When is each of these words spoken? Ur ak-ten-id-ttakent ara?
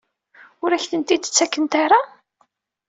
Ur 0.63 0.71
ak-ten-id-ttakent 0.71 1.73
ara? 1.83 1.99